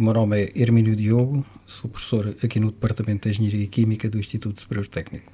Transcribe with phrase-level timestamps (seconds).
[0.00, 4.18] O meu nome é Hermínio Diogo, sou professor aqui no Departamento de Engenharia Química do
[4.18, 5.30] Instituto Superior Técnico.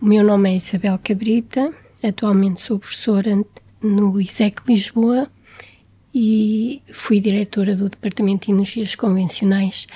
[0.00, 3.44] O meu nome é Isabel Cabrita, atualmente sou professora
[3.82, 5.28] no ISEC Lisboa
[6.14, 9.88] e fui diretora do Departamento de Energias Convencionais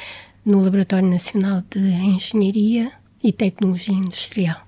[0.44, 2.90] no Laboratório Nacional de Engenharia
[3.22, 4.66] e Tecnologia Industrial.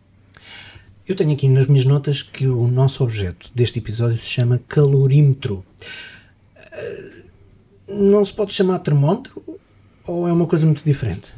[1.04, 5.64] Eu tenho aqui nas minhas notas que o nosso objeto deste episódio se chama calorímetro.
[7.88, 9.42] Não se pode chamar termómetro
[10.06, 11.34] ou é uma coisa muito diferente?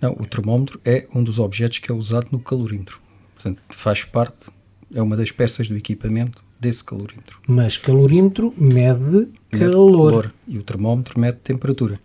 [0.00, 3.00] Não, o termómetro é um dos objetos que é usado no calorímetro.
[3.34, 4.46] Portanto, faz parte,
[4.94, 7.40] é uma das peças do equipamento desse calorímetro.
[7.46, 10.12] Mas calorímetro mede, mede calor.
[10.12, 10.34] calor.
[10.46, 12.00] E o termómetro mede temperatura.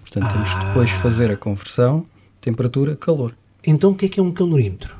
[0.00, 0.32] Portanto, ah.
[0.32, 2.06] temos que depois fazer a conversão
[2.40, 3.34] temperatura-calor.
[3.64, 4.94] Então o que é que é um calorímetro?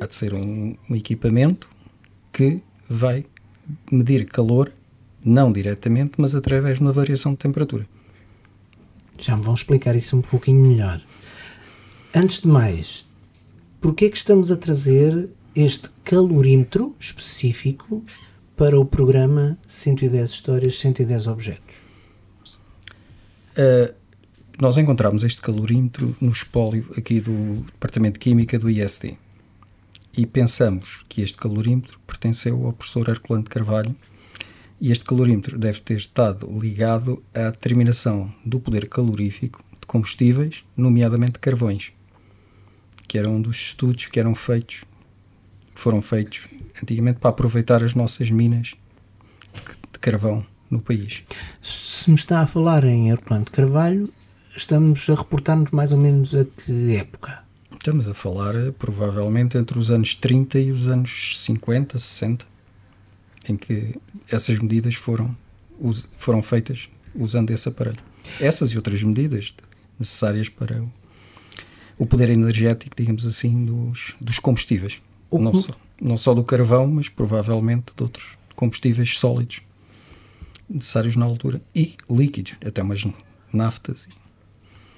[0.00, 1.68] Há de ser um, um equipamento
[2.32, 3.24] que vai
[3.90, 4.72] medir calor,
[5.24, 7.86] não diretamente, mas através de uma variação de temperatura.
[9.18, 11.00] Já me vão explicar isso um pouquinho melhor.
[12.14, 13.04] Antes de mais,
[13.80, 18.04] porquê é que estamos a trazer este calorímetro específico
[18.56, 21.76] para o programa 110 Histórias, 110 Objetos?
[23.56, 23.92] Uh,
[24.60, 29.16] nós encontramos este calorímetro no espólio aqui do Departamento de Química do ISD
[30.16, 33.94] e pensamos que este calorímetro pertenceu ao professor Herculano de Carvalho
[34.80, 41.38] e este calorímetro deve ter estado ligado à determinação do poder calorífico de combustíveis, nomeadamente
[41.38, 41.92] carvões,
[43.06, 44.84] que era um dos estudos que eram feitos,
[45.74, 46.46] foram feitos
[46.82, 48.74] antigamente para aproveitar as nossas minas
[49.92, 51.24] de carvão no país.
[51.62, 54.12] Se me está a falar em Herculano de Carvalho,
[54.56, 57.42] estamos a reportar-nos mais ou menos a que época?
[57.72, 62.44] Estamos a falar provavelmente entre os anos 30 e os anos 50, 60,
[63.48, 63.94] em que
[64.30, 65.36] essas medidas foram,
[66.16, 67.98] foram feitas usando esse aparelho.
[68.40, 69.54] Essas e outras medidas
[69.98, 70.92] necessárias para o,
[71.98, 75.00] o poder energético, digamos assim, dos, dos combustíveis.
[75.30, 79.62] Não só, não só do carvão, mas provavelmente de outros combustíveis sólidos
[80.68, 83.04] necessários na altura e líquidos, até umas
[83.52, 84.06] naftas.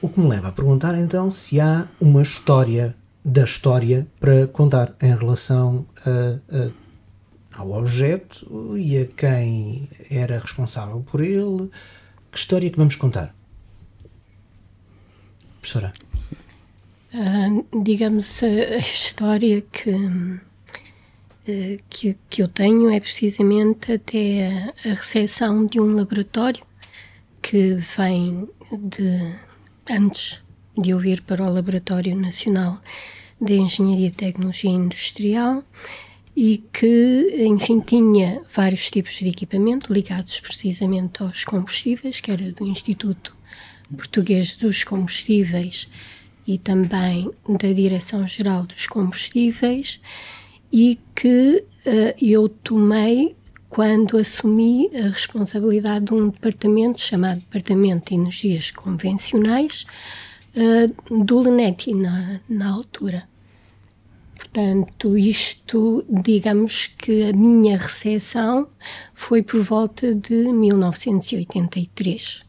[0.01, 4.95] O que me leva a perguntar então se há uma história da história para contar
[5.01, 6.71] em relação a, a,
[7.61, 11.71] ao objeto e a quem era responsável por ele.
[12.33, 13.35] Que história é que vamos contar?
[15.61, 15.93] Professora?
[17.13, 19.91] Uh, digamos, a história que
[21.47, 24.47] eh, que, que eu tenho é precisamente até
[24.85, 26.63] a, a recepção de um laboratório
[27.43, 29.35] que vem de
[29.91, 30.41] antes
[30.77, 32.81] de eu vir para o Laboratório Nacional
[33.41, 35.65] de Engenharia e Tecnologia Industrial
[36.37, 42.67] e que, enfim, tinha vários tipos de equipamento ligados precisamente aos combustíveis, que era do
[42.67, 43.35] Instituto
[43.97, 45.89] Português dos Combustíveis
[46.47, 50.01] e também da Direção-Geral dos Combustíveis
[50.73, 53.37] e que uh, eu tomei
[53.69, 59.87] quando assumi a responsabilidade de um departamento chamado Departamento de Energias Convencionais
[60.57, 63.30] uh, do LENETI na, na altura.
[64.53, 68.67] Portanto, isto, digamos que a minha recepção
[69.15, 72.45] foi por volta de 1983,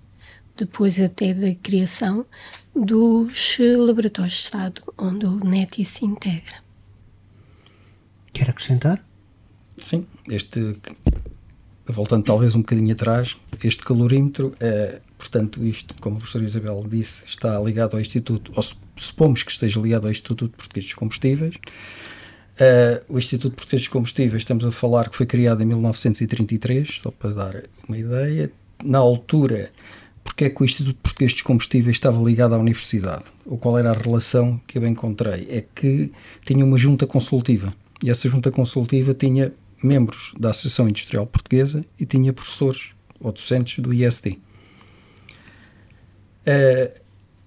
[0.58, 2.26] depois até da criação
[2.76, 6.64] dos laboratórios de Estado, onde o LENETI se integra.
[8.34, 9.06] Quer acrescentar?
[9.78, 10.76] Sim, este,
[11.86, 17.26] voltando talvez um bocadinho atrás, este calorímetro, é, portanto, isto, como a professora Isabel disse,
[17.28, 18.64] está ligado ao Instituto, ou
[18.96, 21.56] supomos que esteja ligado ao Instituto Português dos Combustíveis.
[21.56, 27.12] Uh, o Instituto Português dos Combustíveis, estamos a falar que foi criado em 1933, só
[27.12, 28.52] para dar uma ideia.
[28.84, 29.72] Na altura,
[30.24, 33.26] porque é que o Instituto Português dos Combustíveis estava ligado à universidade?
[33.46, 35.48] Ou qual era a relação que eu encontrei?
[35.52, 36.12] É que
[36.44, 42.08] tinha uma junta consultiva e essa junta consultiva tinha membros da Associação Industrial Portuguesa e
[42.08, 42.90] tinha professores
[43.20, 44.40] ou docentes do ISD.
[46.46, 47.02] Eh,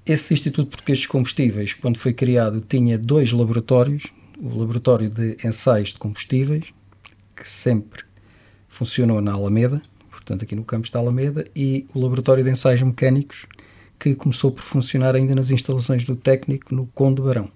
[0.06, 4.05] esse Instituto Português de Combustíveis, quando foi criado, tinha dois laboratórios:
[4.38, 6.73] o Laboratório de Ensaios de Combustíveis,
[7.35, 8.05] que sempre
[8.69, 13.46] funcionou na Alameda, portanto, aqui no campus da Alameda, e o Laboratório de Ensaios Mecânicos,
[13.99, 17.50] que começou por funcionar ainda nas instalações do técnico no Conde Barão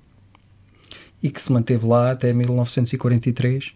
[1.23, 3.73] e que se manteve lá até 1943,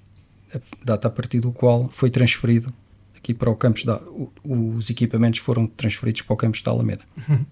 [0.55, 2.73] a data a partir do qual foi transferido
[3.23, 4.03] aqui para o campus da.
[4.45, 7.05] Os equipamentos foram transferidos para o campus da Alameda.
[7.29, 7.47] Uhum.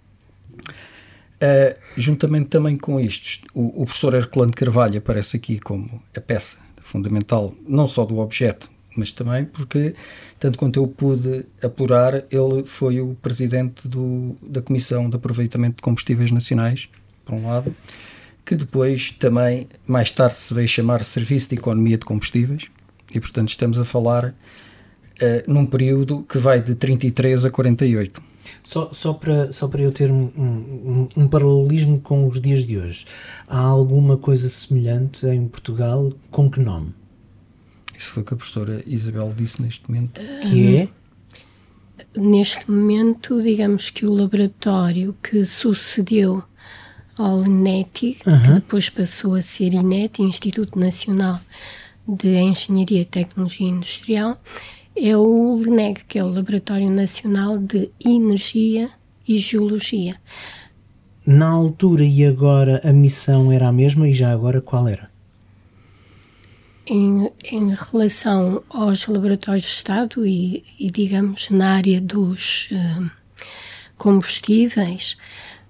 [1.43, 6.59] Uh, juntamente também com estes, o, o professor Herculano Carvalho aparece aqui como a peça
[6.83, 9.95] fundamental, não só do objeto, mas também porque,
[10.39, 15.83] tanto quanto eu pude apurar, ele foi o presidente do, da Comissão de Aproveitamento de
[15.83, 16.91] Combustíveis Nacionais,
[17.25, 17.75] por um lado,
[18.45, 22.71] que depois também, mais tarde, se veio chamar Serviço de Economia de Combustíveis,
[23.15, 24.35] e portanto estamos a falar
[25.47, 28.23] num período que vai de 33 a 48.
[28.63, 32.79] Só, só, para, só para eu ter um, um, um, paralelismo com os dias de
[32.79, 33.07] hoje,
[33.49, 36.13] há alguma coisa semelhante em Portugal?
[36.31, 36.95] Com que nome?
[37.97, 40.21] Isso foi o que a professora Isabel disse neste momento.
[40.43, 40.89] Que é?
[42.17, 46.43] Neste momento, digamos que o laboratório que sucedeu
[47.19, 48.41] ao INETI, uhum.
[48.41, 51.41] que depois passou a ser INET, Instituto Nacional
[52.09, 54.41] de Engenharia e Tecnologia Industrial,
[55.03, 58.91] é o LNEG, que é o Laboratório Nacional de Energia
[59.27, 60.17] e Geologia.
[61.25, 65.11] Na altura e agora a missão era a mesma e já agora qual era?
[66.87, 73.11] Em, em relação aos laboratórios de Estado e, e digamos, na área dos uh,
[73.97, 75.17] combustíveis,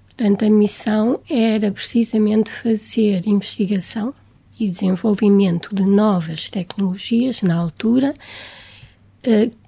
[0.09, 4.12] portanto, a missão era precisamente fazer investigação
[4.59, 8.15] e desenvolvimento de novas tecnologias na altura,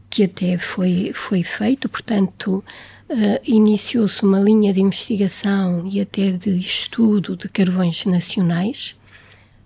[0.08, 2.62] que até foi, foi feito, portanto,
[3.08, 8.94] uh, iniciou-se uma linha de investigação e até de estudo de carvões nacionais.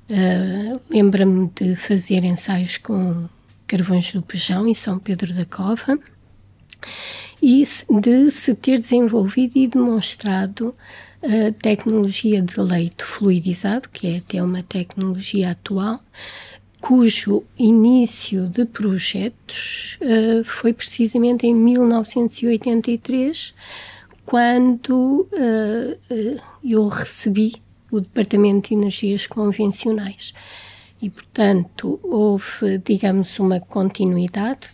[0.09, 3.29] Uh, Lembra-me de fazer ensaios com
[3.67, 5.99] carvões do Pejão em São Pedro da Cova
[7.43, 7.65] e
[8.01, 10.75] de se ter desenvolvido e demonstrado
[11.23, 16.01] a tecnologia de leito fluidizado, que é até uma tecnologia atual,
[16.87, 23.53] cujo início de projetos uh, foi precisamente em 1983,
[24.25, 25.99] quando uh,
[26.63, 27.57] eu recebi
[27.91, 30.33] o Departamento de Energias Convencionais.
[31.03, 34.69] E, portanto, houve, digamos, uma continuidade,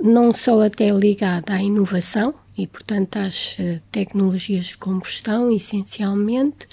[0.00, 3.58] não só até ligada à inovação, e, portanto, às
[3.92, 6.66] tecnologias de combustão, essencialmente,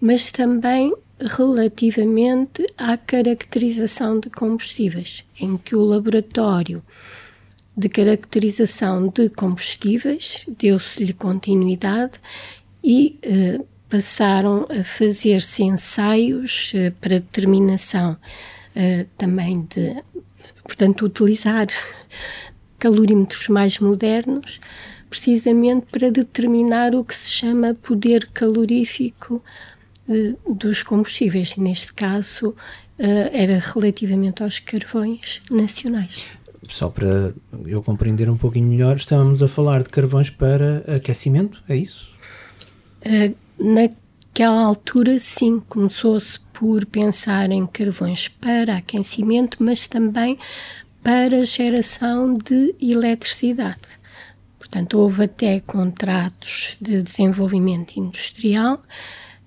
[0.00, 6.82] mas também relativamente à caracterização de combustíveis, em que o laboratório
[7.76, 12.14] de caracterização de combustíveis deu-se-lhe continuidade
[12.82, 18.16] e eh, passaram a fazer-se ensaios eh, para determinação
[18.74, 20.02] eh, também de,
[20.64, 21.66] portanto, utilizar
[22.78, 24.60] calorímetros mais modernos
[25.10, 29.42] precisamente para determinar o que se chama poder calorífico
[30.48, 31.56] dos combustíveis.
[31.56, 32.54] Neste caso,
[32.98, 36.24] eh, era relativamente aos carvões nacionais.
[36.68, 37.34] Só para
[37.66, 42.14] eu compreender um pouquinho melhor, estávamos a falar de carvões para aquecimento, é isso?
[43.04, 50.38] Uh, naquela altura, sim, começou-se por pensar em carvões para aquecimento, mas também
[51.02, 53.78] para geração de eletricidade.
[54.58, 58.82] Portanto, houve até contratos de desenvolvimento industrial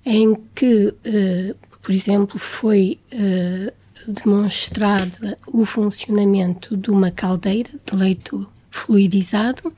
[0.09, 3.71] em que, eh, por exemplo, foi eh,
[4.07, 9.71] demonstrado o funcionamento de uma caldeira de leito fluidizado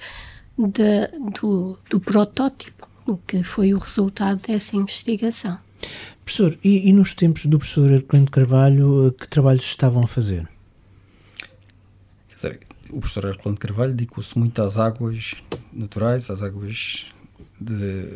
[0.57, 1.07] de,
[1.41, 2.89] do, do protótipo,
[3.27, 5.59] que foi o resultado dessa investigação.
[6.25, 10.49] Professor, e, e nos tempos do professor Herculano Carvalho, que trabalhos estavam a fazer?
[12.29, 15.35] Quer dizer, o professor Herculano Carvalho dedicou-se muito às águas
[15.73, 17.07] naturais, às águas
[17.61, 18.09] de,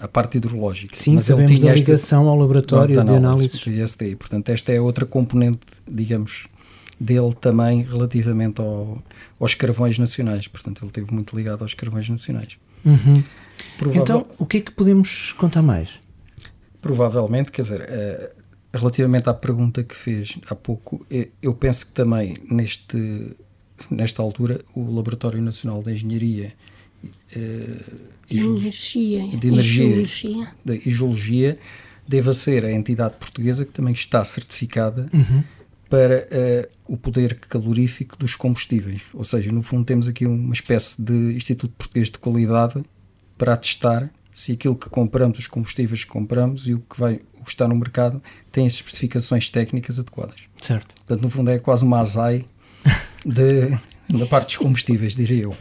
[0.00, 0.96] à parte hidrológica.
[0.96, 3.58] Sim, mas sabemos ele tinha da ligação esta, ao laboratório de análise.
[3.58, 6.46] De Portanto, esta é outra componente, digamos,
[6.98, 9.02] dele também relativamente ao,
[9.38, 10.48] aos carvões nacionais.
[10.48, 12.58] Portanto, ele esteve muito ligado aos carvões nacionais.
[12.84, 13.22] Uhum.
[13.78, 14.02] Provável...
[14.02, 15.90] Então, o que é que podemos contar mais?
[16.86, 21.92] Provavelmente, quer dizer, uh, relativamente à pergunta que fez há pouco, eh, eu penso que
[21.92, 23.32] também neste,
[23.90, 26.52] nesta altura o Laboratório Nacional de Engenharia
[27.04, 27.84] uh,
[28.30, 30.48] e, energia, de energia e geologia.
[30.64, 31.58] De, e geologia
[32.06, 35.42] deva ser a entidade portuguesa que também está certificada uhum.
[35.90, 39.02] para uh, o poder calorífico dos combustíveis.
[39.12, 42.82] Ou seja, no fundo temos aqui uma espécie de Instituto Português de Qualidade
[43.36, 47.42] para atestar se aquilo que compramos, os combustíveis que compramos e o que, vai, o
[47.42, 50.36] que está no mercado tem as especificações técnicas adequadas.
[50.60, 50.94] Certo.
[50.94, 52.44] Portanto, no fundo é quase uma ASAI
[53.24, 53.70] de,
[54.10, 55.56] da parte dos combustíveis, diria eu.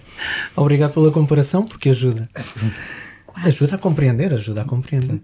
[0.58, 2.30] Obrigado pela comparação, porque ajuda.
[3.36, 5.22] Ajuda a compreender, ajuda a compreender.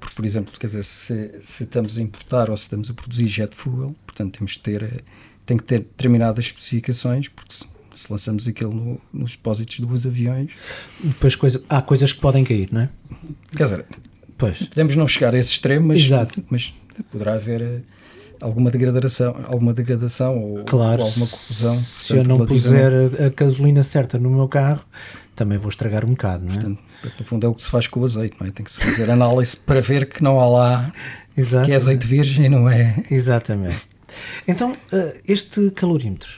[0.00, 3.26] Porque, por exemplo, quer dizer, se, se, estamos a importar ou se estamos a produzir
[3.26, 5.04] jet fuel, portanto temos que ter,
[5.44, 7.66] tem que ter determinadas especificações, porque se,
[7.98, 10.52] se lançamos aquilo no, nos depósitos dos aviões...
[11.02, 12.88] Depois coisa, há coisas que podem cair, não é?
[13.56, 13.84] Quer dizer,
[14.36, 14.62] pois.
[14.64, 16.42] podemos não chegar a esse extremo, mas, Exato.
[16.50, 16.74] mas
[17.10, 17.80] poderá haver eh,
[18.40, 21.76] alguma degradação, alguma degradação ou, claro, ou alguma confusão.
[21.78, 24.84] Se portanto, eu não puser a, a gasolina certa no meu carro,
[25.34, 26.54] também vou estragar um bocado, não é?
[26.54, 26.80] Portanto,
[27.18, 28.50] no fundo é o que se faz com o azeite, não é?
[28.50, 30.92] Tem que se fazer análise para ver que não há lá
[31.64, 33.04] que é azeite virgem, não é?
[33.10, 33.82] Exatamente.
[34.48, 36.30] Então, eh, este calorímetro,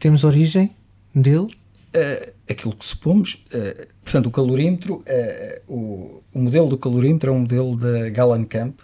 [0.00, 0.74] temos origem
[1.14, 1.54] dele?
[1.94, 7.34] Uh, aquilo que supomos, uh, portanto, o calorímetro, uh, o, o, modelo do calorímetro é
[7.34, 8.78] um modelo da Gallenkamp,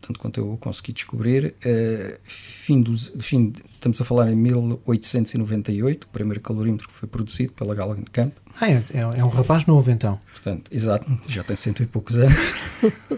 [0.00, 1.56] tanto quanto eu consegui descobrir,
[2.22, 7.74] fim dos, fim, estamos a falar em 1898, o primeiro calorímetro que foi produzido pela
[7.74, 8.32] Gallenkamp.
[8.60, 10.20] Ah, é, é, é um rapaz novo então.
[10.30, 12.36] Portanto, exato, já tem cento e poucos anos.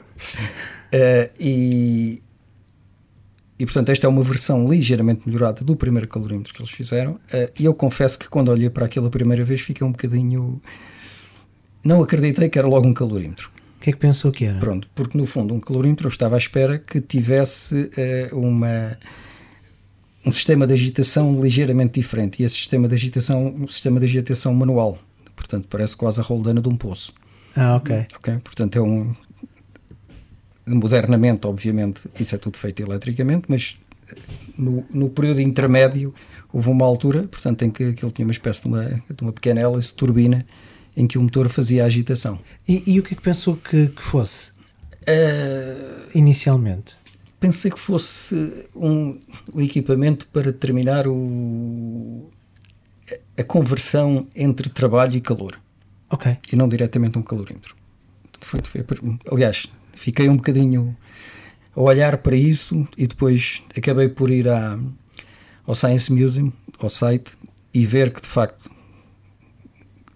[1.38, 2.23] e,
[3.59, 7.12] e, portanto, esta é uma versão ligeiramente melhorada do primeiro calorímetro que eles fizeram.
[7.12, 10.61] Uh, e eu confesso que quando olhei para aquilo a primeira vez fiquei um bocadinho...
[11.83, 13.50] Não acreditei que era logo um calorímetro.
[13.77, 14.59] O que é que pensou que era?
[14.59, 17.91] Pronto, porque no fundo um calorímetro eu estava à espera que tivesse
[18.33, 18.97] uh, uma,
[20.25, 22.43] um sistema de agitação ligeiramente diferente.
[22.43, 24.99] E esse sistema de agitação, um sistema de agitação manual.
[25.35, 27.12] Portanto, parece quase a roldana de um poço.
[27.57, 28.07] Ah, ok.
[28.17, 29.15] Ok, portanto é um...
[30.69, 33.77] Modernamente, obviamente, isso é tudo feito eletricamente, mas
[34.57, 36.15] no, no período intermédio
[36.53, 39.61] houve uma altura, portanto, em que aquilo tinha uma espécie de uma, de uma pequena
[39.61, 40.47] hélice, turbina,
[40.97, 42.39] em que o motor fazia agitação.
[42.67, 44.51] E, e o que é que pensou que, que fosse?
[45.03, 46.97] Uh, Inicialmente?
[47.39, 49.21] Pensei que fosse um,
[49.55, 52.29] um equipamento para determinar o,
[53.37, 55.61] a conversão entre trabalho e calor.
[56.11, 56.37] Ok.
[56.53, 57.77] E não diretamente um calorímetro.
[58.41, 58.85] Foi, foi,
[59.31, 60.97] aliás, fiquei um bocadinho
[61.75, 64.78] a olhar para isso e depois acabei por ir à,
[65.67, 67.33] ao Science Museum, ao site,
[67.73, 68.71] e ver que de facto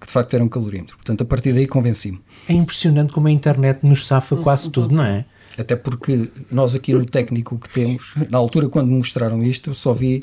[0.01, 0.97] que de facto era um calorímetro.
[0.97, 2.21] Portanto, a partir daí convenci-me.
[2.49, 5.25] É impressionante como a internet nos safa quase tudo, não é?
[5.57, 9.75] Até porque nós aqui no técnico que temos, na altura quando me mostraram isto, eu
[9.75, 10.17] só vi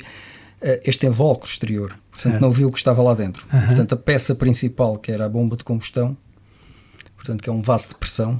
[0.60, 1.98] uh, este invólucro exterior.
[2.10, 2.40] Portanto, é.
[2.40, 3.46] não vi o que estava lá dentro.
[3.50, 3.66] Uhum.
[3.66, 6.14] Portanto, a peça principal, que era a bomba de combustão,
[7.16, 8.38] portanto, que é um vaso de pressão,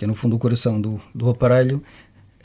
[0.00, 1.82] que é no fundo o coração do, do aparelho,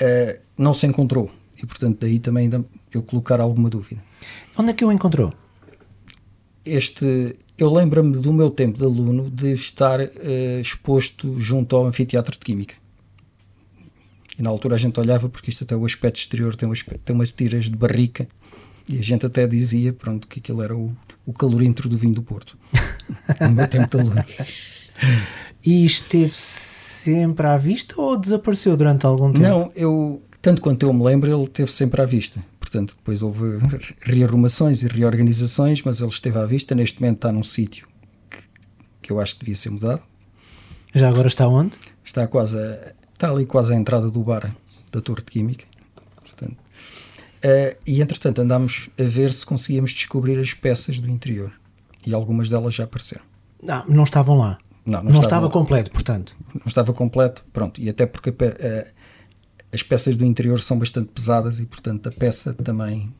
[0.02, 1.32] uh, não se encontrou.
[1.58, 2.52] E, portanto, daí também
[2.92, 4.04] eu colocar alguma dúvida.
[4.58, 5.34] Onde é que o encontrou?
[6.66, 12.34] Este, eu lembro-me do meu tempo de aluno de estar uh, exposto junto ao anfiteatro
[12.34, 12.76] de Química.
[14.38, 17.04] E na altura a gente olhava, porque isto até o aspecto exterior tem, um aspecto,
[17.06, 18.28] tem umas tiras de barrica,
[18.90, 20.94] e a gente até dizia pronto, que aquilo era o,
[21.26, 22.58] o calorímetro do vinho do Porto.
[23.40, 24.26] no meu tempo de aluno.
[25.66, 26.34] E esteve
[27.06, 29.44] sempre à vista ou desapareceu durante algum tempo?
[29.44, 32.42] Não, eu, tanto quanto eu me lembro, ele esteve sempre à vista
[32.76, 33.60] portanto depois houve
[34.02, 37.88] rearrumações e reorganizações, mas ele esteve à vista, neste momento está num sítio
[38.30, 38.40] que,
[39.04, 40.02] que, eu acho que devia ser mudado.
[40.94, 41.74] Já agora está onde?
[42.04, 44.54] Está quase a, está ali quase à entrada do bar
[44.92, 45.66] da Torre de Química,
[46.22, 46.58] portanto.
[47.44, 51.54] Uh, e entretanto andámos a ver se conseguíamos descobrir as peças do interior
[52.06, 53.24] e algumas delas já apareceram.
[53.62, 54.58] Não, não estavam lá.
[54.86, 56.36] Não, não, não estava completo, portanto.
[56.54, 57.82] Não estava completo, pronto.
[57.82, 58.86] E até porque a,
[59.74, 63.12] as peças do interior são bastante pesadas e, portanto, a peça também,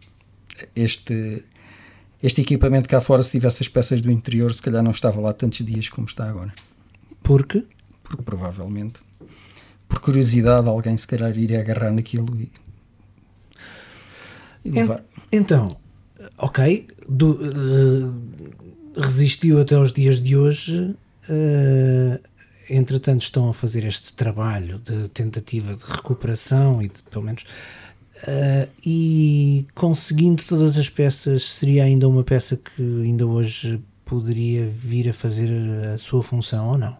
[0.76, 1.44] este,
[2.22, 5.34] este equipamento cá fora, se tivesse as peças do interior, se calhar não estava lá
[5.34, 6.54] tantos dias como está agora.
[7.24, 7.66] Porque?
[8.04, 9.02] Porque provavelmente,
[9.90, 12.52] por curiosidade, alguém se calhar iria agarrar naquilo e,
[14.64, 15.04] e levar.
[15.32, 15.78] Então,
[16.38, 20.96] ok, do, uh, resistiu até os dias de hoje.
[21.30, 22.20] Uh,
[22.70, 28.70] entretanto estão a fazer este trabalho de tentativa de recuperação e de, pelo menos uh,
[28.86, 35.14] e conseguindo todas as peças seria ainda uma peça que ainda hoje poderia vir a
[35.14, 35.50] fazer
[35.94, 36.98] a sua função ou não?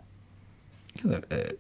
[1.04, 1.58] Uh,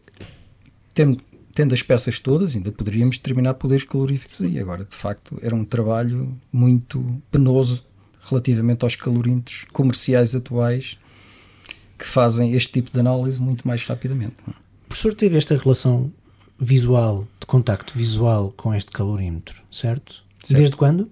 [0.93, 1.21] tendo,
[1.53, 5.65] tendo as peças todas ainda poderíamos determinar poderes caloríficos e agora de facto era um
[5.65, 7.85] trabalho muito penoso
[8.23, 10.97] relativamente aos calorímetros comerciais atuais
[11.97, 14.35] que fazem este tipo de análise muito mais rapidamente.
[14.47, 16.11] O professor teve esta relação
[16.59, 20.23] visual, de contacto visual com este calorímetro, certo?
[20.39, 20.57] Certo.
[20.57, 21.09] Desde quando?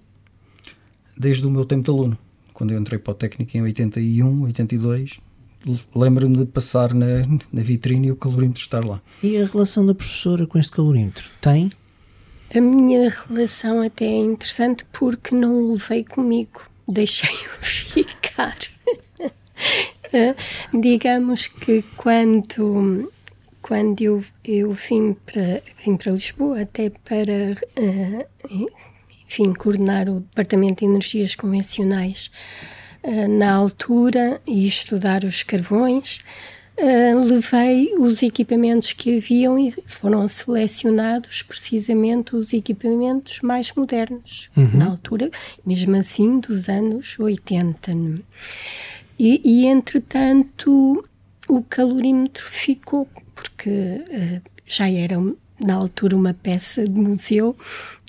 [1.18, 2.18] Desde o meu tempo de aluno.
[2.54, 5.20] Quando eu entrei para o técnico em 81, 82,
[5.96, 9.02] lembro-me de passar na, na vitrine e o calorímetro estar lá.
[9.22, 11.24] E a relação da professora com este calorímetro?
[11.42, 11.72] Tem?
[12.54, 18.58] A minha relação até é interessante porque não o levei comigo, deixei-o ficar.
[20.74, 23.12] Digamos que quando,
[23.62, 28.72] quando eu, eu vim, para, vim para Lisboa, até para uh,
[29.26, 32.32] enfim, coordenar o Departamento de Energias Convencionais
[33.04, 36.22] uh, na altura e estudar os carvões,
[36.76, 44.72] Uh, levei os equipamentos que haviam e foram selecionados precisamente os equipamentos mais modernos, uhum.
[44.74, 45.30] na altura,
[45.64, 47.92] mesmo assim, dos anos 80.
[49.26, 51.02] E, e entretanto,
[51.48, 55.16] o calorímetro ficou, porque uh, já era
[55.62, 57.56] na altura uma peça de museu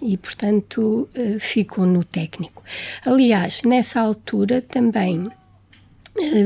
[0.03, 2.65] e, portanto, uh, ficou no técnico.
[3.07, 5.25] Aliás, nessa altura também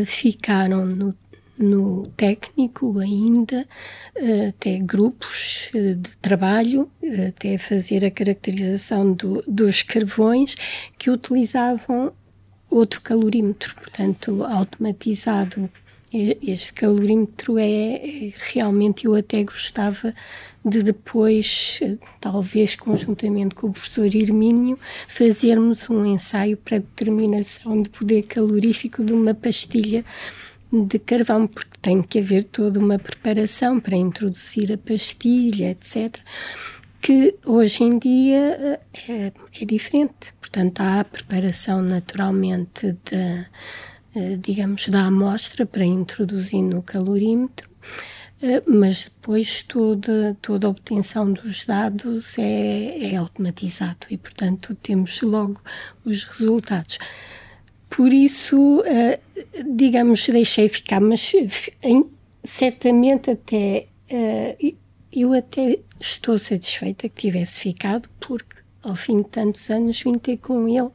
[0.04, 1.14] ficaram no
[1.58, 3.66] no técnico ainda,
[4.48, 6.88] até grupos de trabalho,
[7.28, 10.54] até fazer a caracterização do, dos carvões
[10.96, 12.12] que utilizavam
[12.70, 15.68] outro calorímetro, portanto, automatizado.
[16.10, 20.14] Este calorímetro é, é realmente eu até gostava
[20.64, 21.80] de depois,
[22.18, 29.12] talvez conjuntamente com o professor Irmínio, fazermos um ensaio para determinação de poder calorífico de
[29.12, 30.04] uma pastilha
[30.72, 36.18] de carvão, porque tem que haver toda uma preparação para introduzir a pastilha, etc.
[37.00, 40.34] Que hoje em dia é, é diferente.
[40.40, 43.46] Portanto, há a preparação naturalmente da,
[44.14, 47.68] eh, digamos, da amostra para introduzir no calorímetro,
[48.42, 55.20] eh, mas depois toda, toda a obtenção dos dados é, é automatizado e, portanto, temos
[55.22, 55.60] logo
[56.04, 56.98] os resultados.
[57.90, 58.82] Por isso,
[59.74, 61.32] digamos, deixei ficar, mas
[62.44, 63.86] certamente até
[65.12, 70.36] eu até estou satisfeita que tivesse ficado, porque ao fim de tantos anos vim ter
[70.38, 70.90] com ele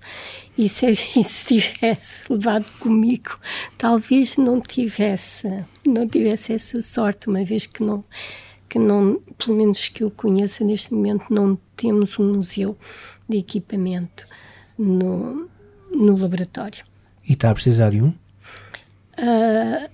[0.58, 3.38] e se, e se tivesse levado comigo,
[3.78, 8.04] talvez não tivesse, não tivesse essa sorte, uma vez que não,
[8.70, 12.78] que não, pelo menos que eu conheça neste momento, não temos um museu
[13.28, 14.28] de equipamento
[14.78, 15.50] no,
[15.92, 16.84] no laboratório.
[17.28, 18.10] E está a precisar de um?
[19.18, 19.90] Uh,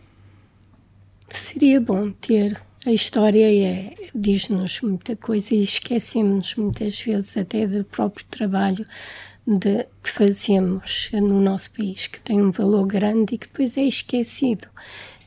[1.30, 2.60] seria bom ter.
[2.86, 8.86] A história é, diz-nos muita coisa e esquecemos muitas vezes até do próprio trabalho
[9.46, 13.84] de, que fazemos no nosso país, que tem um valor grande e que depois é
[13.84, 14.70] esquecido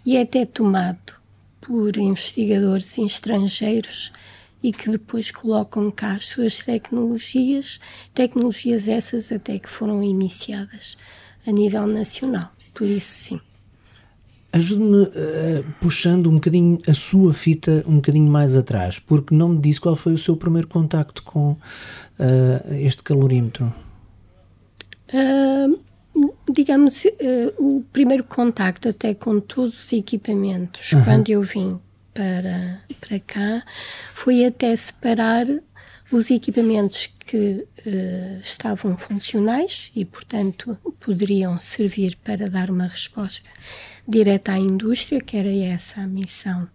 [0.05, 1.12] e é até tomado
[1.61, 4.11] por investigadores estrangeiros
[4.62, 7.79] e que depois colocam cá as suas tecnologias,
[8.15, 10.97] tecnologias essas até que foram iniciadas
[11.47, 12.51] a nível nacional.
[12.73, 13.41] Por isso, sim.
[14.53, 19.61] Ajude-me uh, puxando um bocadinho a sua fita um bocadinho mais atrás, porque não me
[19.61, 21.59] disse qual foi o seu primeiro contacto com uh,
[22.75, 23.73] este calorímetro.
[25.09, 25.81] Uh,
[26.53, 27.05] digamos,
[27.59, 31.03] o primeiro contacto até com todos os equipamentos, -huh.
[31.05, 31.79] quando eu vim
[32.12, 33.65] para, para cá,
[34.15, 35.47] foi até separar
[36.12, 43.49] os equipamentos que uh, estavam funcionais e, portanto, poderiam servir para dar uma resposta
[44.07, 46.69] direta à indústria, que era essa a missão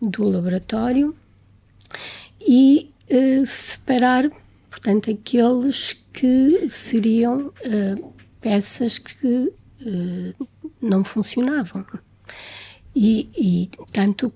[0.00, 1.14] do laboratório,
[2.40, 4.30] e uh, separar,
[4.70, 9.52] portanto, aqueles que seriam uh, peças que
[10.80, 11.84] não funcionavam.
[12.94, 14.32] E, e tanto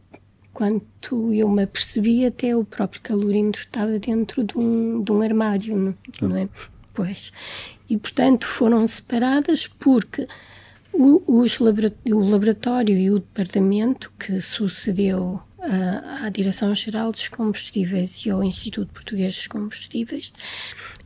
[0.53, 5.77] quanto eu me apercebi, até o próprio calorímetro estava dentro de um, de um armário,
[5.77, 6.49] não, não é?
[6.95, 7.31] Pois.
[7.91, 10.27] E, portanto, foram separadas porque
[10.98, 18.30] o, os o laboratório e o departamento que sucedeu à, à Direção-Geral dos Combustíveis e
[18.30, 20.32] ao Instituto Português dos Combustíveis,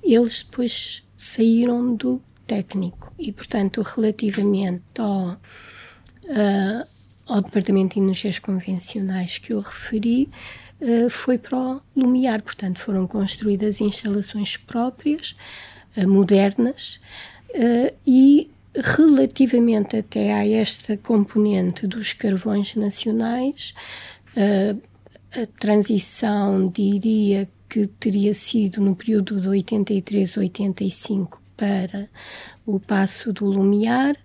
[0.03, 6.89] eles depois saíram do técnico e, portanto, relativamente ao, uh,
[7.27, 10.29] ao Departamento de Energias Convencionais que eu referi,
[10.81, 12.43] uh, foi para o Lumiar.
[12.43, 15.37] Portanto, foram construídas instalações próprias,
[15.97, 17.01] uh, modernas,
[18.07, 23.75] e relativamente até a esta componente dos carvões nacionais,
[24.37, 32.09] a transição, diria que teria sido no período de 83-85 para
[32.67, 34.17] o passo do Lumiar,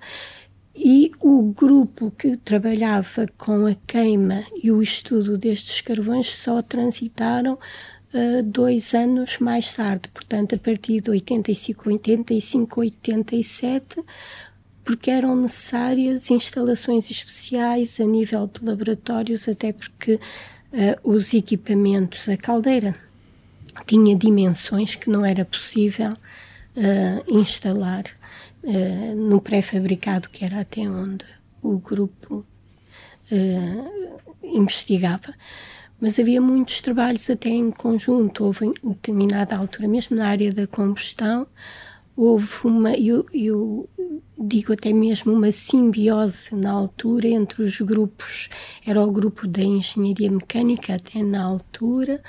[0.75, 7.53] e o grupo que trabalhava com a queima e o estudo destes carvões só transitaram
[7.53, 14.03] uh, dois anos mais tarde, portanto, a partir de 85, 85, 87,
[14.83, 20.19] porque eram necessárias instalações especiais a nível de laboratórios, até porque uh,
[21.03, 22.93] os equipamentos, a caldeira
[23.87, 28.03] tinha dimensões que não era possível uh, instalar
[28.65, 31.25] uh, no pré-fabricado, que era até onde
[31.61, 32.45] o grupo
[34.43, 35.33] investigava.
[35.99, 40.67] Mas havia muitos trabalhos até em conjunto, houve em determinada altura, mesmo na área da
[40.67, 41.47] combustão,
[42.15, 43.89] houve uma, eu, eu,
[44.37, 48.49] digo até mesmo uma simbiose na altura entre os grupos,
[48.85, 52.21] era o grupo da engenharia mecânica até na altura,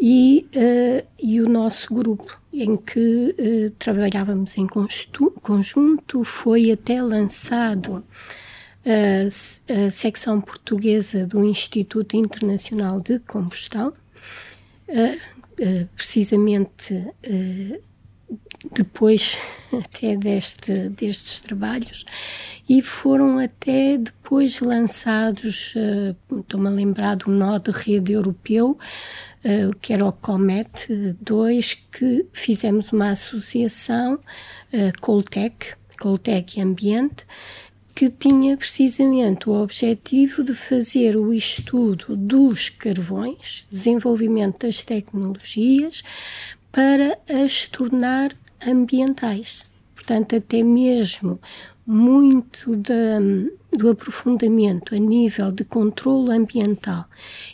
[0.00, 8.04] e, uh, e o nosso grupo, em que uh, trabalhávamos em conjunto, foi até lançado
[8.84, 13.92] a, a secção portuguesa do Instituto Internacional de Combustão,
[14.88, 15.32] uh,
[15.94, 17.06] precisamente
[18.74, 19.38] depois
[19.72, 22.04] até deste, destes trabalhos
[22.68, 25.74] e foram até depois lançados,
[26.30, 28.78] estou-me a lembrar do nó de rede europeu,
[29.44, 37.26] uh, que era o COMET 2, que fizemos uma associação, uh, Coltec, Coltec Ambiente,
[37.94, 46.02] que tinha precisamente o objetivo de fazer o estudo dos carvões, desenvolvimento das tecnologias,
[46.70, 48.34] para as tornar
[48.66, 49.60] ambientais.
[49.94, 51.38] Portanto, até mesmo
[51.86, 57.06] muito do aprofundamento a nível de controle ambiental,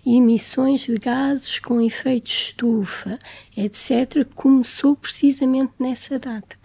[0.05, 3.19] emissões de gases com efeito de estufa,
[3.57, 6.57] etc., começou precisamente nessa data.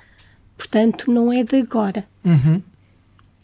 [0.58, 2.06] Portanto, não é de agora.
[2.24, 2.62] Uhum.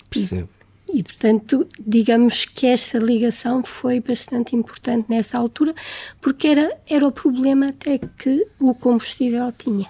[0.09, 0.49] Percebo.
[0.91, 5.73] E, e, portanto, digamos que esta ligação foi bastante importante nessa altura,
[6.19, 9.87] porque era, era o problema até que o combustível tinha.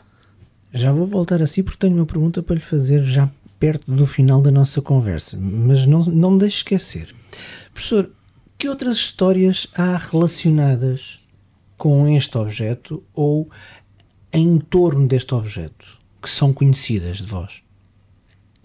[0.73, 4.05] Já vou voltar a si porque tenho uma pergunta para lhe fazer já perto do
[4.05, 7.13] final da nossa conversa, mas não, não me deixe esquecer.
[7.73, 8.11] Professor,
[8.57, 11.19] que outras histórias há relacionadas
[11.77, 13.49] com este objeto ou
[14.31, 15.85] em torno deste objeto
[16.21, 17.61] que são conhecidas de vós?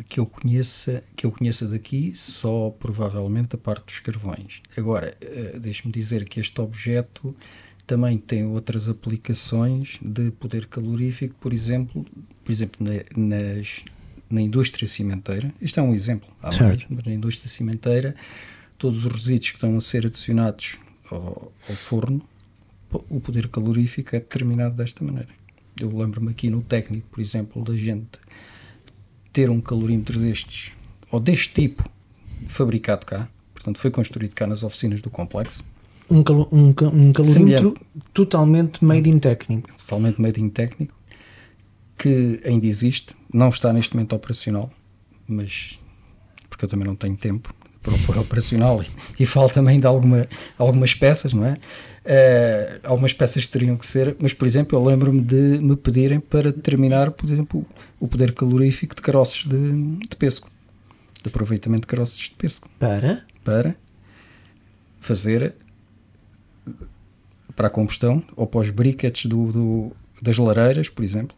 [0.08, 4.60] que eu conheça que eu conheça daqui só provavelmente a parte dos carvões.
[4.76, 7.34] Agora, uh, deixe-me dizer que este objeto
[7.86, 12.04] também tem outras aplicações de poder calorífico, por exemplo,
[12.42, 13.84] por exemplo na, nas,
[14.34, 15.54] na indústria cimenteira.
[15.60, 18.16] Isto é um exemplo, há mais, na indústria cimenteira,
[18.76, 20.76] todos os resíduos que estão a ser adicionados
[21.10, 22.20] ao, ao forno,
[23.08, 25.28] o poder calorífico é determinado desta maneira.
[25.80, 28.18] Eu lembro-me aqui no técnico, por exemplo, da gente
[29.32, 30.72] ter um calorímetro destes,
[31.10, 31.88] ou deste tipo,
[32.46, 35.64] fabricado cá, portanto foi construído cá nas oficinas do complexo.
[36.10, 37.74] Um, um, um calorímetro
[38.12, 39.70] totalmente made in técnico.
[39.78, 40.94] Totalmente made in técnico,
[41.96, 44.70] que ainda existe, não está neste momento operacional,
[45.26, 45.80] mas
[46.48, 48.86] porque eu também não tenho tempo para o pôr operacional e,
[49.24, 51.58] e falta-me ainda alguma, algumas peças, não é?
[52.04, 56.52] Uh, algumas peças teriam que ser, mas por exemplo, eu lembro-me de me pedirem para
[56.52, 57.66] determinar, por exemplo,
[57.98, 60.48] o poder calorífico de caroços de, de pesco,
[61.20, 62.68] de aproveitamento de caroços de pesco.
[62.78, 63.24] Para?
[63.42, 63.74] Para
[65.00, 65.54] fazer
[67.56, 71.36] para a combustão ou para os briquetes do, do das lareiras, por exemplo.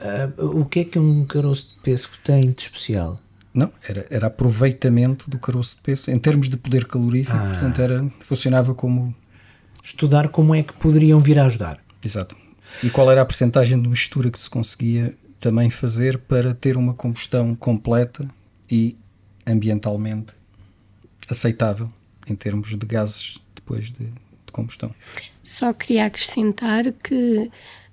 [0.00, 3.20] Uh, o que é que um caroço de pesco tem de especial?
[3.52, 7.48] Não, era, era aproveitamento do caroço de pesco em termos de poder calorífico, ah.
[7.48, 9.14] portanto era, funcionava como
[9.82, 11.80] estudar como é que poderiam vir a ajudar.
[12.02, 12.36] Exato.
[12.82, 16.94] E qual era a percentagem de mistura que se conseguia também fazer para ter uma
[16.94, 18.28] combustão completa
[18.70, 18.96] e
[19.46, 20.34] ambientalmente
[21.28, 21.90] aceitável
[22.28, 24.94] em termos de gases depois de, de combustão.
[25.42, 27.50] Só queria acrescentar que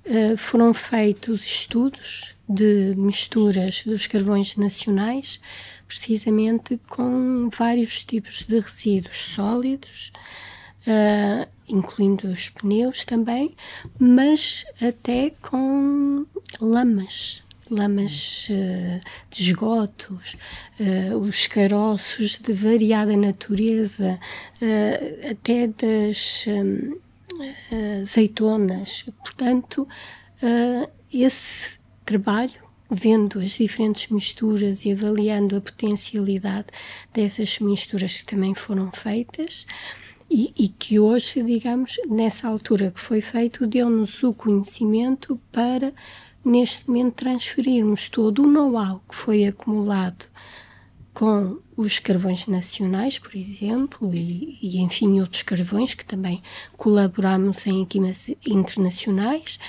[0.08, 5.40] uh, foram feitos estudos de misturas dos carvões nacionais,
[5.88, 10.12] precisamente com vários tipos de resíduos sólidos,
[10.88, 13.56] uh, incluindo os pneus também,
[14.00, 16.26] mas até com
[16.62, 20.36] lamas, lamas uh, de esgotos,
[21.20, 24.20] os caroços de variada natureza,
[25.30, 26.46] até das
[28.02, 29.06] azeitonas.
[29.24, 29.88] Portanto,
[31.12, 36.68] esse trabalho vendo as diferentes misturas e avaliando a potencialidade
[37.14, 39.66] dessas misturas que também foram feitas,
[40.30, 45.94] e, e, que hoje, digamos, nessa altura que foi feito, deu-nos o conhecimento para,
[46.44, 50.26] neste momento, transferirmos todo o know-how que foi acumulado
[51.14, 56.42] com os carvões nacionais, por exemplo, e, e, enfim outros carvões que também
[56.76, 59.60] colaboramos em equipas internacionais,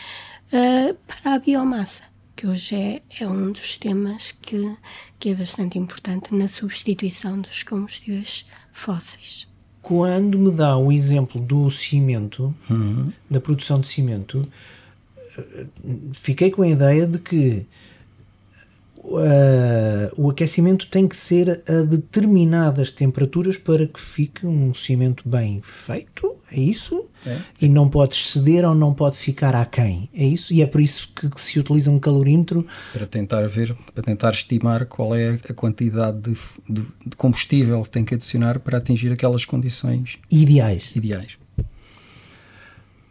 [0.50, 4.74] uh, para a biomassa, que hoje é, é um dos temas que,
[5.20, 9.46] que é bastante importante na substituição dos combustíveis fósseis.
[9.82, 13.12] Quando me dá o exemplo do cimento, uhum.
[13.30, 14.48] da produção de cimento,
[15.36, 15.66] eh,
[16.14, 17.66] fiquei com a ideia de que
[19.16, 25.60] uh, o aquecimento tem que ser a determinadas temperaturas para que fique um cimento bem
[25.62, 27.08] feito, é isso?
[27.26, 27.38] É.
[27.60, 30.52] E não pode exceder ou não pode ficar aquém, é isso?
[30.52, 32.66] E é por isso que, que, se utiliza um calorímetro?
[32.92, 37.90] Para tentar ver, para tentar estimar qual é a quantidade de, de, de combustível que
[37.90, 40.90] tem que adicionar para atingir aquelas condições ideais.
[40.94, 41.38] ideais.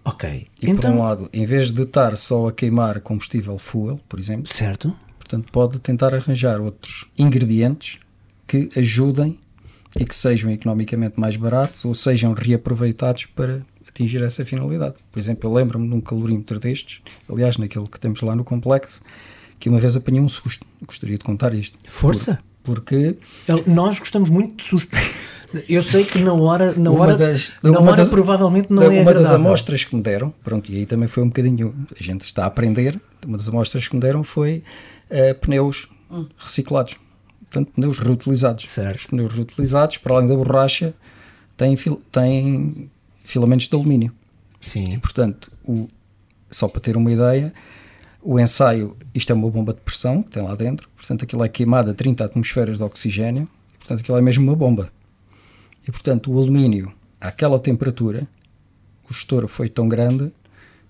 [0.06, 0.48] Ok.
[0.62, 0.92] E então...
[0.92, 4.96] por um lado, em vez de estar só a queimar combustível fuel, por exemplo, certo
[5.28, 8.00] Portanto, pode tentar arranjar outros ingredientes
[8.48, 9.38] que ajudem
[10.00, 14.96] e que sejam economicamente mais baratos ou sejam reaproveitados para atingir essa finalidade.
[15.12, 19.02] Por exemplo, eu lembro-me de um calorímetro destes, aliás, naquele que temos lá no complexo,
[19.60, 20.66] que uma vez apanhei um susto.
[20.86, 21.78] Gostaria de contar isto.
[21.86, 22.40] Força!
[22.64, 23.18] Por, porque.
[23.66, 24.98] Nós gostamos muito de susto.
[25.68, 29.00] Eu sei que na hora, na hora, das, na hora das, provavelmente não é Uma
[29.02, 29.24] agradável.
[29.24, 32.44] das amostras que me deram, pronto, e aí também foi um bocadinho, a gente está
[32.44, 34.62] a aprender, uma das amostras que me deram foi
[35.10, 35.90] uh, pneus
[36.38, 36.98] reciclados.
[37.50, 38.70] Portanto, pneus reutilizados.
[38.70, 38.98] Certo.
[38.98, 40.94] Os pneus reutilizados, para além da borracha,
[41.56, 42.90] têm, fil têm
[43.24, 44.14] filamentos de alumínio.
[44.62, 44.94] Sim.
[44.94, 45.88] E, portanto, o,
[46.50, 47.54] só para ter uma ideia,
[48.22, 51.50] o ensaio, isto é uma bomba de pressão que tem lá dentro, portanto, aquilo é
[51.50, 53.48] queimado a 30 atmosferas de oxigênio,
[53.80, 54.92] portanto, aquilo é mesmo uma bomba.
[55.88, 58.28] E, portanto, o alumínio, àquela temperatura,
[59.10, 60.32] o estouro foi tão grande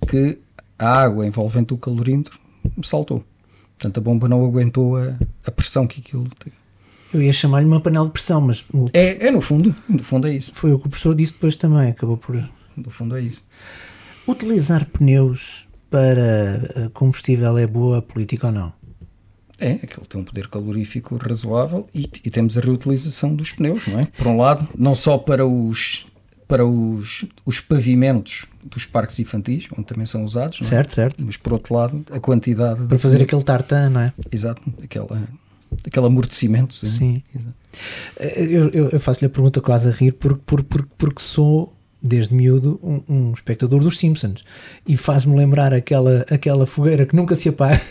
[0.10, 0.40] que
[0.80, 2.40] a água envolvente o calorímetro
[2.84, 3.24] saltou.
[3.78, 6.52] Portanto, a bomba não aguentou a, a pressão que aquilo tem.
[7.14, 8.66] Eu ia chamar-lhe uma panela de pressão, mas.
[8.74, 8.90] O...
[8.94, 9.74] É, é, no fundo.
[9.88, 10.52] No fundo é isso.
[10.54, 12.36] Foi o que o professor disse depois também, acabou por.
[12.76, 13.46] No fundo é isso.
[14.28, 18.74] Utilizar pneus para eh, combustível é boa política ou não?
[19.60, 24.00] É, aquele tem um poder calorífico razoável e, e, temos a reutilização dos pneus, não
[24.00, 24.06] é?
[24.06, 26.06] Por um lado, não só para os,
[26.48, 30.66] para os, os pavimentos dos parques infantis, onde também são usados, é?
[30.66, 31.24] certo, certo.
[31.26, 34.14] Mas por outro lado, a quantidade para fazer aquele tartan, não é?
[34.32, 35.28] Exato, aquela
[35.86, 36.74] aquele amortecimento.
[36.74, 36.88] Sim.
[36.88, 37.24] sim.
[38.20, 42.80] Eu, eu, eu faço-lhe a pergunta quase a rir porque, porque, porque sou desde miúdo
[42.82, 44.44] um, um espectador dos Simpsons
[44.88, 47.82] e faz-me lembrar aquela, aquela fogueira que nunca se apaga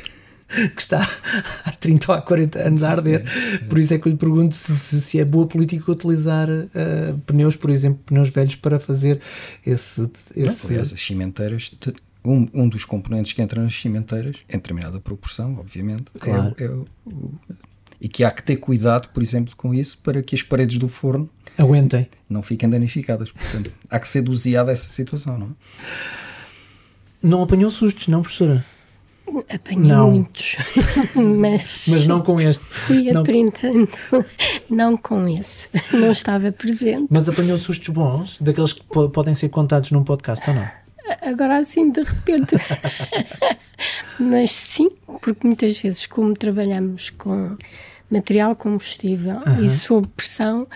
[0.75, 1.09] que está
[1.65, 3.25] há 30 ou há 40 anos a arder.
[3.69, 7.57] Por isso é que eu lhe pergunto se, se é boa política utilizar uh, pneus,
[7.57, 9.21] por exemplo, pneus velhos para fazer
[9.65, 10.11] esse.
[10.35, 10.65] esse...
[10.65, 11.75] Não, aliás, as cimenteiras.
[12.25, 16.55] Um, um dos componentes que entra nas cimenteiras, em determinada proporção, obviamente, é claro.
[16.59, 17.35] é, é o, o,
[18.01, 20.89] e que há que ter cuidado, por exemplo, com isso para que as paredes do
[20.89, 23.31] forno aguentem, não fiquem danificadas.
[23.31, 25.51] Portanto, há que ser doseada essa situação, não é?
[27.23, 28.65] Não apanhou sustos, não, professora?
[29.53, 30.11] Apanhei não.
[30.11, 30.57] muitos,
[31.15, 32.65] mas, mas não com este.
[32.65, 33.21] Fui não.
[33.21, 33.89] aprendendo,
[34.71, 37.07] não com esse, não estava presente.
[37.11, 40.69] Mas apanhou sustos bons, daqueles que podem ser contados num podcast ou não?
[41.23, 42.57] Agora assim, de repente.
[44.19, 47.57] mas sim, porque muitas vezes, como trabalhamos com
[48.11, 50.67] material combustível e sob pressão,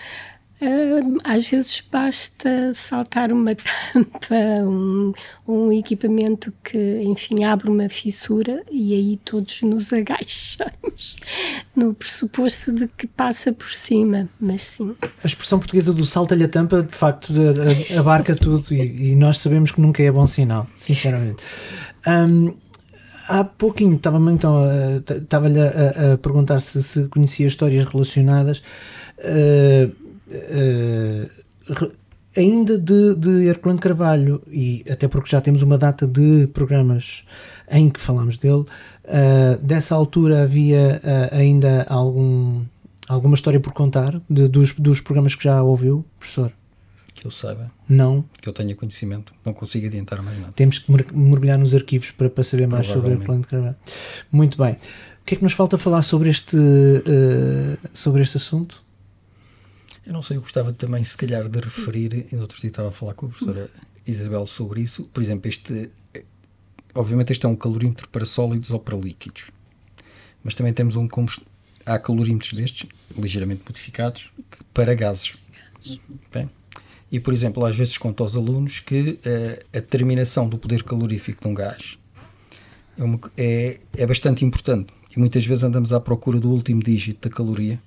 [1.23, 5.11] às vezes basta saltar uma tampa, um,
[5.47, 11.17] um, equipamento que, enfim, abre uma fissura e aí todos nos agachamos
[11.75, 14.95] no pressuposto de que passa por cima, mas sim.
[15.23, 17.33] A expressão portuguesa do salta-lhe a tampa, de facto,
[17.97, 21.43] abarca tudo e, e, nós sabemos que nunca é bom sinal, sinceramente.
[22.05, 22.53] Um,
[23.27, 24.59] há pouquinho estava-me então,
[25.09, 28.61] estava-lhe a, a, perguntar se, se conhecia histórias relacionadas.
[29.17, 30.00] Uh,
[30.31, 31.91] uh,
[32.35, 37.23] ainda de, de Herculano Carvalho, e até porque já temos uma data de programas
[37.69, 42.63] em que falamos dele, uh, dessa altura havia uh, ainda algum,
[43.07, 46.51] alguma história por contar de, dos, dos programas que já ouviu, professor?
[47.13, 47.71] Que eu saiba.
[47.87, 48.25] Não.
[48.41, 49.33] Que eu tenha conhecimento.
[49.45, 50.53] Não consigo adiantar mais nada.
[50.55, 53.75] Temos que mergulhar nos arquivos para, para saber mais sobre Herculano Carvalho.
[54.31, 54.73] Muito bem.
[54.73, 56.57] O que é que nos falta falar sobre este,
[57.93, 58.83] sobre este assunto?
[60.05, 62.89] Eu não sei, eu gostava também, se calhar, de referir, e no outro dia estava
[62.89, 63.69] a falar com a professora
[64.05, 65.89] Isabel sobre isso, por exemplo, este,
[66.93, 69.51] obviamente este é um calorímetro para sólidos ou para líquidos,
[70.43, 71.07] mas também temos um
[71.85, 74.31] há calorímetros destes, ligeiramente modificados,
[74.73, 75.35] para gases.
[76.33, 76.49] Bem,
[77.11, 81.41] e, por exemplo, às vezes conto aos alunos que uh, a determinação do poder calorífico
[81.41, 81.97] de um gás
[82.97, 84.93] é, uma, é, é bastante importante.
[85.15, 87.81] E muitas vezes andamos à procura do último dígito da caloria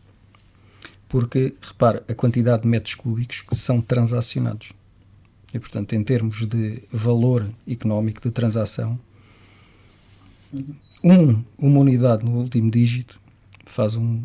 [1.14, 4.72] porque, repare, a quantidade de metros cúbicos que são transacionados.
[5.55, 8.98] E, portanto, em termos de valor económico de transação,
[11.05, 13.20] um, uma unidade no último dígito
[13.64, 14.24] faz um.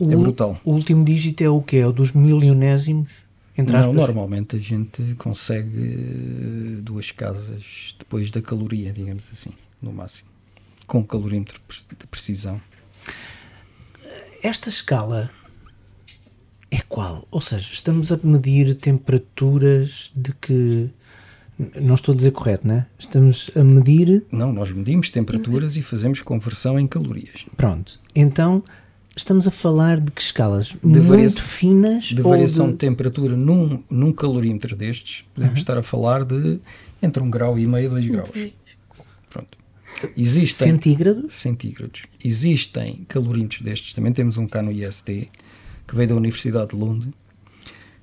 [0.00, 0.60] O, é brutal.
[0.64, 1.76] O último dígito é o que?
[1.76, 3.12] É o dos milionésimos?
[3.56, 10.28] Entre Não, normalmente a gente consegue duas casas depois da caloria, digamos assim, no máximo,
[10.88, 11.60] com calorímetro
[11.96, 12.60] de precisão.
[14.42, 15.30] Esta escala
[16.70, 17.26] é qual?
[17.30, 20.90] Ou seja, estamos a medir temperaturas de que.
[21.80, 22.86] Não estou a dizer correto, né?
[22.98, 24.22] Estamos a medir.
[24.30, 27.46] Não, nós medimos temperaturas e fazemos conversão em calorias.
[27.56, 27.98] Pronto.
[28.14, 28.62] Então,
[29.16, 30.68] estamos a falar de que escalas?
[30.68, 32.04] De muito variação, finas?
[32.04, 32.72] De variação de...
[32.72, 32.78] de...
[32.78, 35.60] temperatura num, num calorímetro destes, podemos uhum.
[35.60, 36.60] estar a falar de
[37.02, 38.30] entre 1 grau e meio e 2 graus.
[39.28, 39.58] Pronto.
[40.16, 41.34] Existem, centígrados?
[41.34, 42.02] Centígrados.
[42.24, 45.28] Existem calorímetros destes, também temos um cá no IST,
[45.88, 47.10] que veio da Universidade de Lund,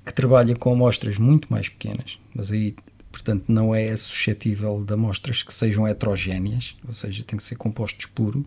[0.04, 2.74] que trabalha com amostras muito mais pequenas, mas aí,
[3.12, 8.06] portanto, não é suscetível de amostras que sejam heterogéneas, ou seja, tem que ser compostos
[8.06, 8.44] puros,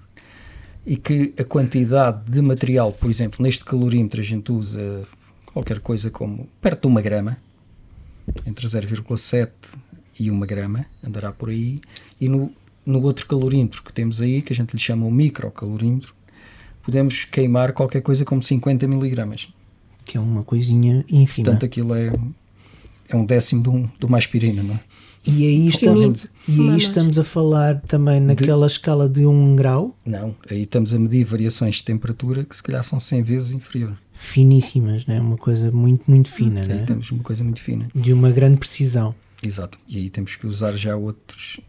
[0.86, 5.08] e que a quantidade de material, por exemplo, neste calorímetro a gente usa
[5.46, 7.38] qualquer coisa como perto de uma grama,
[8.46, 9.50] entre 0,7
[10.20, 11.80] e uma grama, andará por aí,
[12.20, 12.52] e no,
[12.86, 16.14] no outro calorímetro que temos aí, que a gente lhe chama o microcalorímetro,
[16.84, 19.48] podemos queimar qualquer coisa como 50 miligramas.
[20.06, 21.46] Que é uma coisinha ínfima.
[21.46, 22.12] Portanto, aquilo é,
[23.08, 24.80] é um décimo de, um, de uma aspirina, não é?
[25.26, 29.56] E aí, estamos, e aí estamos a falar também naquela de, escala de 1 um
[29.56, 29.96] grau?
[30.06, 33.98] Não, aí estamos a medir variações de temperatura que se calhar são 100 vezes inferior.
[34.14, 35.20] Finíssimas, né?
[35.20, 36.62] uma coisa muito, muito fina.
[36.62, 36.84] Aí né?
[36.86, 37.90] temos uma coisa muito fina.
[37.94, 39.14] De uma grande precisão.
[39.44, 41.60] Exato, e aí temos que usar já outros.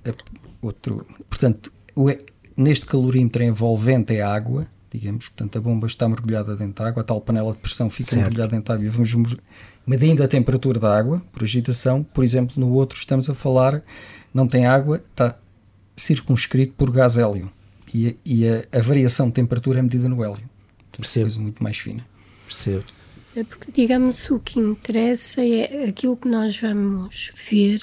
[0.63, 2.09] Outro, portanto, o,
[2.57, 7.05] neste calorímetro envolvente é água, digamos, portanto a bomba está mergulhada dentro da água, a
[7.05, 8.23] tal panela de pressão fica certo.
[8.23, 9.37] mergulhada dentro da água e vamos
[9.87, 13.83] medindo a temperatura da água por agitação, por exemplo, no outro estamos a falar,
[14.35, 15.39] não tem água, está
[15.97, 17.51] circunscrito por gás hélio
[17.95, 20.49] e, e a, a, variação de temperatura é medida no hélio.
[20.93, 21.27] Percebo.
[21.27, 22.07] É coisa muito mais fina.
[22.47, 22.85] Percebo.
[23.37, 27.81] É porque, digamos, o que interessa é aquilo que nós vamos ver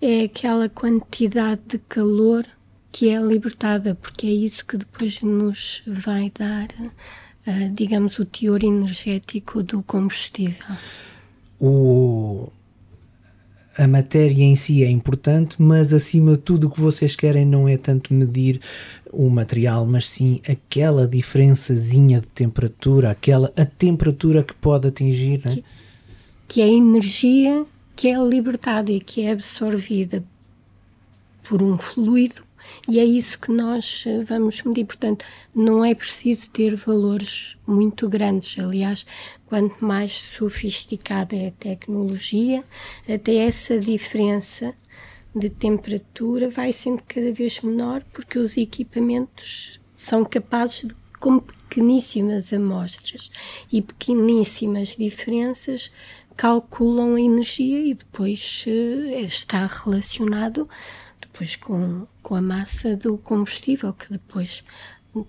[0.00, 2.44] é aquela quantidade de calor
[2.92, 8.62] que é libertada, porque é isso que depois nos vai dar, uh, digamos, o teor
[8.62, 10.76] energético do combustível.
[11.58, 12.52] O,
[13.78, 17.66] a matéria em si é importante, mas acima de tudo o que vocês querem não
[17.66, 18.60] é tanto medir
[19.10, 25.52] o material, mas sim aquela diferençazinha de temperatura, aquela a temperatura que pode atingir, né?
[25.52, 25.64] que,
[26.46, 27.64] que é a energia
[27.96, 30.22] que é libertada e que é absorvida
[31.42, 32.42] por um fluido
[32.88, 34.84] e é isso que nós eh, vamos medir.
[34.84, 38.58] Portanto, não é preciso ter valores muito grandes.
[38.58, 39.06] Aliás,
[39.46, 42.64] quanto mais sofisticada é a tecnologia,
[43.08, 44.74] até essa diferença
[45.34, 52.52] de temperatura vai sendo cada vez menor, porque os equipamentos são capazes de, com pequeníssimas
[52.52, 53.30] amostras
[53.72, 55.90] e pequeníssimas diferenças,
[56.36, 60.68] calculam a energia e depois uh, está relacionado
[61.32, 64.62] depois com, com a massa do combustível, que depois,
[65.14, 65.26] uh,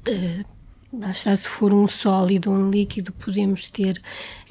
[1.10, 4.02] está, se for um sólido ou um líquido, podemos ter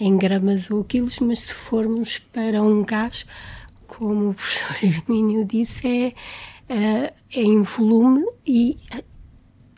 [0.01, 3.27] em gramas ou quilos, mas se formos para um gás,
[3.87, 6.09] como o professor Hermínio disse, é,
[6.71, 8.79] uh, é em volume e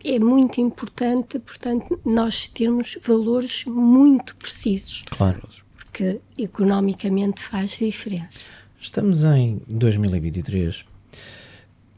[0.05, 5.03] é muito importante, portanto, nós termos valores muito precisos.
[5.11, 5.49] Claro.
[5.77, 8.51] Porque economicamente faz diferença.
[8.79, 10.94] Estamos em 2023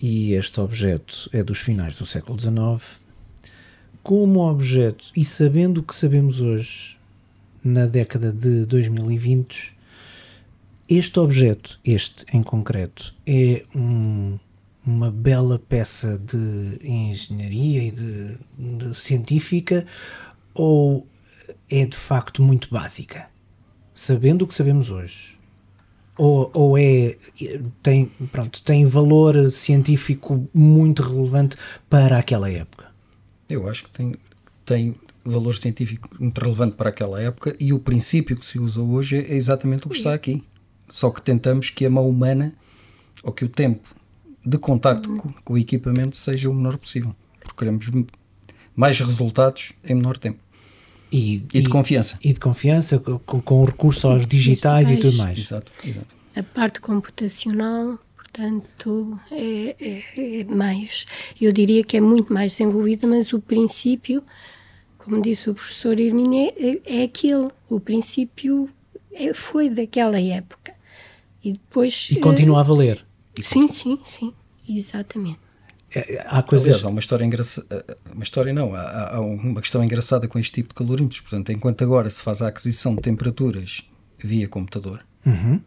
[0.00, 3.00] e este objeto é dos finais do século XIX,
[4.02, 6.96] como objeto, e sabendo o que sabemos hoje,
[7.64, 9.74] na década de 2020,
[10.88, 14.38] este objeto, este em concreto, é um,
[14.86, 19.84] uma bela peça de engenharia e de, de científica
[20.54, 21.04] ou
[21.68, 23.26] é de facto muito básica?
[23.92, 25.35] Sabendo o que sabemos hoje,
[26.16, 27.16] ou, ou é
[27.82, 31.56] tem pronto tem valor científico muito relevante
[31.88, 32.86] para aquela época?
[33.48, 34.14] Eu acho que tem
[34.64, 34.94] tem
[35.24, 39.34] valor científico muito relevante para aquela época e o princípio que se usa hoje é
[39.34, 40.42] exatamente o que está aqui.
[40.88, 42.54] Só que tentamos que a mão humana
[43.22, 43.94] ou que o tempo
[44.44, 45.18] de contacto uhum.
[45.18, 47.14] com, com o equipamento seja o menor possível
[47.46, 47.90] porque queremos
[48.74, 50.38] mais resultados em menor tempo
[51.10, 52.18] e, e, de confiança.
[52.22, 55.38] E de confiança, com, com recurso aos digitais, e tudo mais.
[55.38, 56.14] Exato, exato.
[56.34, 61.06] A parte computacional, portanto, é, é, é, mais,
[61.40, 64.22] eu diria que é muito mais desenvolvida, mas o princípio,
[64.98, 67.48] como disse o professor Hermínio, é, é aquele.
[67.70, 68.68] O princípio
[69.12, 70.74] é, foi daquela época.
[71.42, 72.08] E depois.
[72.10, 73.04] E continua a valer.
[73.40, 74.34] Sim, sim, sim.
[74.68, 75.45] Exatamente.
[75.98, 76.68] É, há coisas.
[76.68, 77.96] Aliás, há uma história engraçada.
[78.12, 81.20] Uma história não, há, há, uma questão engraçada com este tipo de calorímetros.
[81.22, 83.82] Portanto, enquanto agora se faz a aquisição de temperaturas
[84.18, 85.60] via computador, Uhum.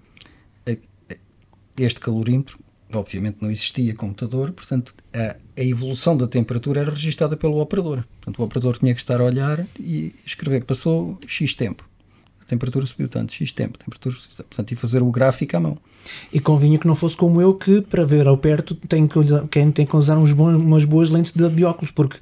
[1.76, 2.60] este calorímetro,
[2.94, 8.06] obviamente, não existia computador, portanto, a, a evolução da temperatura era registada pelo operador.
[8.22, 11.89] Portanto, o operador tinha que estar a olhar e escrever: passou X tempo.
[12.50, 14.48] Temperatura subiu tanto, X tempo, temperatura subiu tanto.
[14.48, 15.78] Portanto, e fazer o gráfico à mão.
[16.34, 19.20] E convinha que não fosse como eu, que para ver ao perto tem que,
[19.52, 22.18] quem tem que usar uns bons, umas boas lentes de, de óculos, porque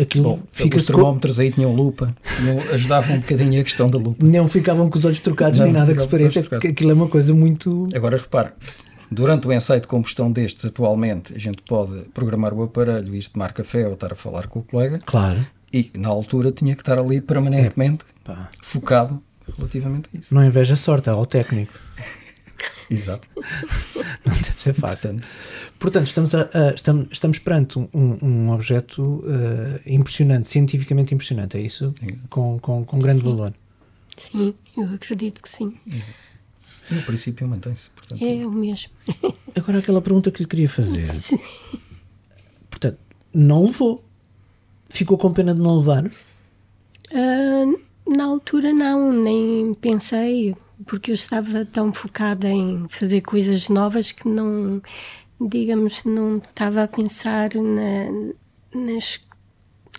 [0.00, 2.14] aquilo Bom, fica os termómetros aí tinham lupa,
[2.72, 4.24] ajudavam um bocadinho a questão da lupa.
[4.24, 6.94] não ficavam com os olhos trocados Não, nem nada que se com pareça, aquilo é
[6.94, 7.88] uma coisa muito.
[7.92, 8.54] Agora repara,
[9.10, 13.52] durante o ensaio de combustão destes, atualmente, a gente pode programar o aparelho, ir tomar
[13.52, 15.44] café ou estar a falar com o colega, Claro.
[15.72, 19.20] e na altura tinha que estar ali permanentemente Pá, focado
[19.56, 20.34] relativamente a isso.
[20.34, 21.72] não inveja sorte ao técnico.
[22.90, 23.28] Exato.
[24.26, 25.10] Não deve ser fácil.
[25.12, 25.26] Portanto,
[25.78, 27.88] Portanto, estamos, a- a- estamos, estamos perante um,
[28.20, 31.94] um objeto eh, impressionante, cientificamente impressionante, é isso?
[32.00, 32.18] Sim.
[32.28, 33.54] Com, com, com grande valor.
[34.16, 35.74] Sim, eu acredito que sim.
[36.90, 37.90] no princípio mantém-se.
[37.90, 38.90] Portanto, É o mesmo.
[39.54, 41.08] Agora, aquela pergunta que lhe queria fazer.
[42.68, 42.98] Portanto,
[43.32, 44.04] não levou.
[44.88, 46.10] Ficou com pena de não levar?
[47.14, 47.64] Ah,
[48.16, 50.54] na altura não, nem pensei,
[50.86, 54.82] porque eu estava tão focada em fazer coisas novas que não,
[55.40, 58.32] digamos, não estava a pensar na-
[58.74, 59.20] nas,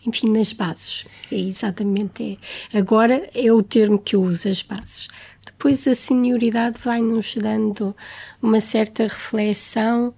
[0.05, 1.05] enfim, nas bases.
[1.31, 2.37] É exatamente,
[2.73, 2.77] é.
[2.77, 5.07] agora é o termo que eu uso, as bases.
[5.45, 7.95] Depois a senioridade vai-nos dando
[8.41, 10.13] uma certa reflexão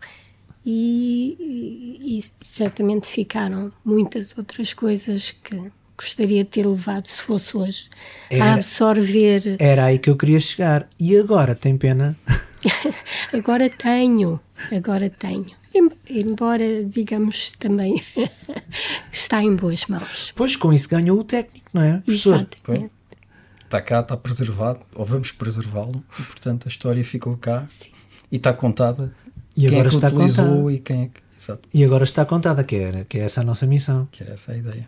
[0.66, 1.38] e,
[2.02, 7.89] e- e certamente ficaram muitas outras coisas que gostaria de ter levado se fosse hoje
[8.30, 9.56] Era- a absorver.
[9.60, 10.88] Era aí que eu queria chegar.
[11.00, 12.16] E agora tem pena?
[13.34, 14.39] Agora tenho,
[14.72, 15.48] agora tenho.
[15.76, 18.02] Em- Embora, digamos, também
[19.12, 20.32] está em boas mãos.
[20.36, 21.98] Pois com isso ganhou o técnico, não é?
[21.98, 22.36] Professor?
[22.36, 22.91] Exatamente.
[23.66, 27.89] está cá, está preservado, ou vamos preservá-lo, e portanto a história ficou cá Sim.
[28.32, 29.12] e está contada.
[29.58, 30.72] E quem agora é que está contada.
[30.72, 31.22] e quem é que.
[31.38, 34.08] Exato, E agora está contada, que, era, que é essa a nossa missão.
[34.12, 34.88] que era essa a ideia.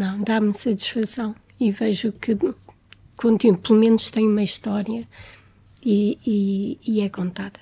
[0.00, 2.34] Não, dá-me satisfação e vejo que,
[3.18, 5.06] continuo, pelo menos, tem uma história
[5.84, 7.60] e, e- e é contada.